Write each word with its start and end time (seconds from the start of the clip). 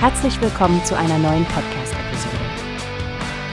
Herzlich 0.00 0.40
willkommen 0.40 0.84
zu 0.84 0.96
einer 0.96 1.18
neuen 1.18 1.44
Podcast-Episode. 1.46 2.36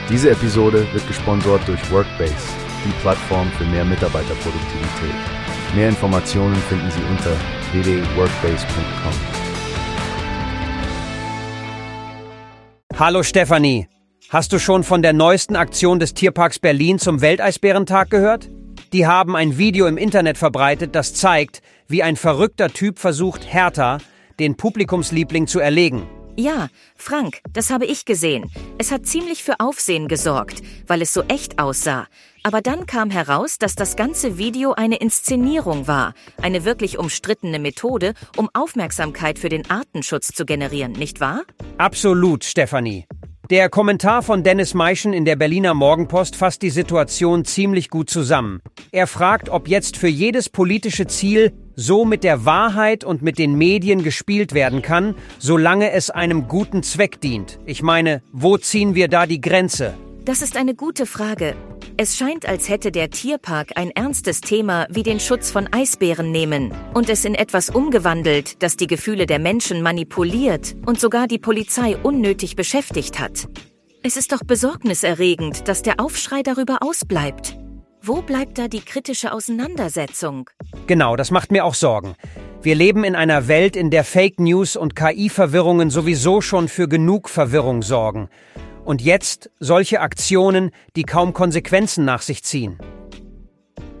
Diese 0.08 0.30
Episode 0.30 0.86
wird 0.92 1.04
gesponsert 1.08 1.66
durch 1.66 1.90
Workbase, 1.90 2.36
die 2.84 2.92
Plattform 3.00 3.50
für 3.58 3.64
mehr 3.64 3.84
Mitarbeiterproduktivität. 3.84 5.14
Mehr 5.74 5.88
Informationen 5.88 6.54
finden 6.54 6.88
Sie 6.92 7.02
unter 7.10 7.32
www.workbase.com. 7.72 9.12
Hallo 12.96 13.24
Stefanie, 13.24 13.88
hast 14.28 14.52
du 14.52 14.60
schon 14.60 14.84
von 14.84 15.02
der 15.02 15.14
neuesten 15.14 15.56
Aktion 15.56 15.98
des 15.98 16.14
Tierparks 16.14 16.60
Berlin 16.60 17.00
zum 17.00 17.22
Welteisbärentag 17.22 18.08
gehört? 18.08 18.48
Die 18.92 19.08
haben 19.08 19.34
ein 19.34 19.58
Video 19.58 19.88
im 19.88 19.98
Internet 19.98 20.38
verbreitet, 20.38 20.94
das 20.94 21.12
zeigt, 21.12 21.60
wie 21.88 22.04
ein 22.04 22.14
verrückter 22.14 22.68
Typ 22.68 23.00
versucht, 23.00 23.52
Hertha, 23.52 23.98
den 24.38 24.56
Publikumsliebling, 24.56 25.48
zu 25.48 25.58
erlegen. 25.58 26.06
Ja, 26.38 26.68
Frank, 26.96 27.40
das 27.54 27.70
habe 27.70 27.86
ich 27.86 28.04
gesehen. 28.04 28.50
Es 28.76 28.92
hat 28.92 29.06
ziemlich 29.06 29.42
für 29.42 29.58
Aufsehen 29.58 30.06
gesorgt, 30.06 30.62
weil 30.86 31.00
es 31.00 31.14
so 31.14 31.22
echt 31.22 31.58
aussah. 31.58 32.08
Aber 32.42 32.60
dann 32.60 32.86
kam 32.86 33.10
heraus, 33.10 33.58
dass 33.58 33.74
das 33.74 33.96
ganze 33.96 34.36
Video 34.36 34.72
eine 34.72 34.96
Inszenierung 34.96 35.88
war, 35.88 36.12
eine 36.42 36.64
wirklich 36.66 36.98
umstrittene 36.98 37.58
Methode, 37.58 38.12
um 38.36 38.50
Aufmerksamkeit 38.52 39.38
für 39.38 39.48
den 39.48 39.68
Artenschutz 39.70 40.28
zu 40.28 40.44
generieren, 40.44 40.92
nicht 40.92 41.20
wahr? 41.20 41.42
Absolut, 41.78 42.44
Stefanie. 42.44 43.06
Der 43.48 43.68
Kommentar 43.68 44.22
von 44.24 44.42
Dennis 44.42 44.74
Meischen 44.74 45.12
in 45.12 45.24
der 45.24 45.36
Berliner 45.36 45.72
Morgenpost 45.72 46.34
fasst 46.34 46.62
die 46.62 46.70
Situation 46.70 47.44
ziemlich 47.44 47.90
gut 47.90 48.10
zusammen. 48.10 48.60
Er 48.90 49.06
fragt, 49.06 49.50
ob 49.50 49.68
jetzt 49.68 49.96
für 49.96 50.08
jedes 50.08 50.48
politische 50.48 51.06
Ziel 51.06 51.52
so 51.76 52.04
mit 52.04 52.24
der 52.24 52.44
Wahrheit 52.44 53.04
und 53.04 53.22
mit 53.22 53.38
den 53.38 53.54
Medien 53.54 54.02
gespielt 54.02 54.52
werden 54.52 54.82
kann, 54.82 55.14
solange 55.38 55.92
es 55.92 56.10
einem 56.10 56.48
guten 56.48 56.82
Zweck 56.82 57.20
dient. 57.20 57.60
Ich 57.66 57.84
meine, 57.84 58.20
wo 58.32 58.58
ziehen 58.58 58.96
wir 58.96 59.06
da 59.06 59.26
die 59.26 59.40
Grenze? 59.40 59.94
Das 60.24 60.42
ist 60.42 60.56
eine 60.56 60.74
gute 60.74 61.06
Frage. 61.06 61.54
Es 61.98 62.18
scheint, 62.18 62.46
als 62.46 62.68
hätte 62.68 62.92
der 62.92 63.08
Tierpark 63.08 63.72
ein 63.76 63.90
ernstes 63.90 64.42
Thema 64.42 64.86
wie 64.90 65.02
den 65.02 65.18
Schutz 65.18 65.50
von 65.50 65.66
Eisbären 65.72 66.30
nehmen 66.30 66.74
und 66.92 67.08
es 67.08 67.24
in 67.24 67.34
etwas 67.34 67.70
umgewandelt, 67.70 68.62
das 68.62 68.76
die 68.76 68.86
Gefühle 68.86 69.24
der 69.24 69.38
Menschen 69.38 69.80
manipuliert 69.80 70.76
und 70.84 71.00
sogar 71.00 71.26
die 71.26 71.38
Polizei 71.38 71.96
unnötig 71.96 72.54
beschäftigt 72.54 73.18
hat. 73.18 73.48
Es 74.02 74.18
ist 74.18 74.32
doch 74.32 74.44
besorgniserregend, 74.44 75.68
dass 75.68 75.80
der 75.80 75.98
Aufschrei 75.98 76.42
darüber 76.42 76.82
ausbleibt. 76.82 77.56
Wo 78.02 78.20
bleibt 78.20 78.58
da 78.58 78.68
die 78.68 78.82
kritische 78.82 79.32
Auseinandersetzung? 79.32 80.50
Genau, 80.86 81.16
das 81.16 81.30
macht 81.30 81.50
mir 81.50 81.64
auch 81.64 81.74
Sorgen. 81.74 82.14
Wir 82.60 82.74
leben 82.74 83.04
in 83.04 83.16
einer 83.16 83.48
Welt, 83.48 83.74
in 83.74 83.90
der 83.90 84.04
Fake 84.04 84.38
News 84.38 84.76
und 84.76 84.96
KI-Verwirrungen 84.96 85.88
sowieso 85.88 86.42
schon 86.42 86.68
für 86.68 86.88
genug 86.88 87.30
Verwirrung 87.30 87.80
sorgen. 87.80 88.28
Und 88.86 89.02
jetzt 89.02 89.50
solche 89.58 90.00
Aktionen, 90.00 90.70
die 90.94 91.02
kaum 91.02 91.32
Konsequenzen 91.32 92.04
nach 92.04 92.22
sich 92.22 92.44
ziehen. 92.44 92.78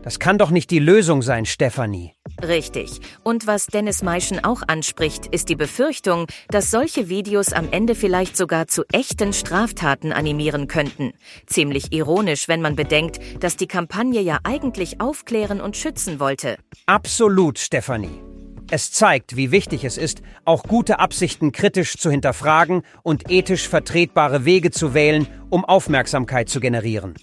Das 0.02 0.20
kann 0.20 0.38
doch 0.38 0.50
nicht 0.50 0.70
die 0.70 0.78
Lösung 0.78 1.22
sein, 1.22 1.44
Stefanie. 1.44 2.12
Richtig. 2.40 3.00
Und 3.24 3.48
was 3.48 3.66
Dennis 3.66 4.04
Meischen 4.04 4.44
auch 4.44 4.62
anspricht, 4.68 5.26
ist 5.26 5.48
die 5.48 5.56
Befürchtung, 5.56 6.28
dass 6.48 6.70
solche 6.70 7.08
Videos 7.08 7.52
am 7.52 7.72
Ende 7.72 7.96
vielleicht 7.96 8.36
sogar 8.36 8.68
zu 8.68 8.84
echten 8.92 9.32
Straftaten 9.32 10.12
animieren 10.12 10.68
könnten. 10.68 11.14
Ziemlich 11.46 11.92
ironisch, 11.92 12.46
wenn 12.46 12.62
man 12.62 12.76
bedenkt, 12.76 13.18
dass 13.40 13.56
die 13.56 13.66
Kampagne 13.66 14.20
ja 14.20 14.38
eigentlich 14.44 15.00
aufklären 15.00 15.60
und 15.60 15.76
schützen 15.76 16.20
wollte. 16.20 16.58
Absolut, 16.86 17.58
Stefanie. 17.58 18.25
Es 18.68 18.90
zeigt, 18.90 19.36
wie 19.36 19.52
wichtig 19.52 19.84
es 19.84 19.96
ist, 19.96 20.22
auch 20.44 20.64
gute 20.64 20.98
Absichten 20.98 21.52
kritisch 21.52 21.96
zu 21.96 22.10
hinterfragen 22.10 22.82
und 23.04 23.30
ethisch 23.30 23.68
vertretbare 23.68 24.44
Wege 24.44 24.72
zu 24.72 24.92
wählen, 24.92 25.28
um 25.50 25.64
Aufmerksamkeit 25.64 26.48
zu 26.48 26.58
generieren. 26.58 27.14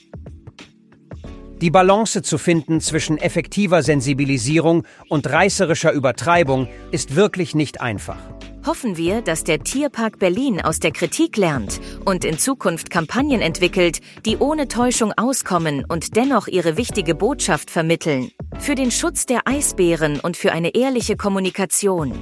Die 1.59 1.69
Balance 1.69 2.21
zu 2.21 2.37
finden 2.37 2.79
zwischen 2.79 3.17
effektiver 3.17 3.83
Sensibilisierung 3.83 4.83
und 5.09 5.29
reißerischer 5.29 5.91
Übertreibung 5.91 6.67
ist 6.91 7.15
wirklich 7.15 7.55
nicht 7.55 7.81
einfach. 7.81 8.17
Hoffen 8.65 8.95
wir, 8.95 9.21
dass 9.21 9.43
der 9.43 9.59
Tierpark 9.59 10.19
Berlin 10.19 10.61
aus 10.61 10.79
der 10.79 10.91
Kritik 10.91 11.35
lernt 11.35 11.81
und 12.05 12.23
in 12.23 12.37
Zukunft 12.37 12.89
Kampagnen 12.89 13.41
entwickelt, 13.41 13.99
die 14.25 14.37
ohne 14.37 14.69
Täuschung 14.69 15.11
auskommen 15.17 15.83
und 15.85 16.15
dennoch 16.15 16.47
ihre 16.47 16.77
wichtige 16.77 17.13
Botschaft 17.13 17.69
vermitteln. 17.69 18.31
Für 18.59 18.75
den 18.75 18.91
Schutz 18.91 19.25
der 19.25 19.41
Eisbären 19.45 20.19
und 20.19 20.37
für 20.37 20.51
eine 20.51 20.75
ehrliche 20.75 21.15
Kommunikation. 21.15 22.13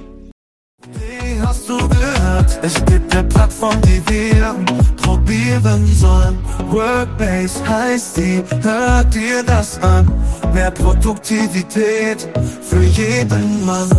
Wie 0.92 1.40
hast 1.40 1.68
du 1.68 1.76
gehört? 1.88 2.58
Es 2.62 2.84
gibt 2.84 3.14
eine 3.14 3.28
Plattform, 3.28 3.80
die 3.82 4.02
wir 4.08 4.54
probieren 4.96 5.86
sollen. 5.86 6.38
Workbase 6.70 7.68
heißt 7.68 8.16
die, 8.16 8.42
hört 8.62 9.14
dir 9.14 9.42
das 9.44 9.80
an. 9.82 10.10
Mehr 10.52 10.70
Produktivität 10.70 12.28
für 12.62 12.82
jeden 12.82 13.64
Mann. 13.64 13.90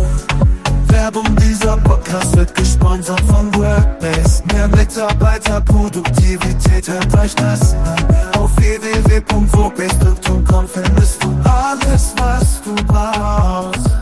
Werbung 0.94 1.36
dieser 1.36 1.76
Podcast 1.78 2.36
wird 2.36 2.54
gesponsert 2.54 3.20
von 3.22 3.52
Workbase. 3.56 4.44
Mehr 4.52 4.68
Mitarbeiterproduktivität, 4.68 6.86
hört 6.88 7.12
euch 7.18 7.34
das 7.34 7.74
an. 7.74 7.96
Auf 8.38 8.56
www.workbase.com 8.56 10.68
findest 10.68 11.20
du 11.22 11.36
alles, 11.44 12.14
was 12.16 12.62
du 12.62 12.74
brauchst. 12.86 13.93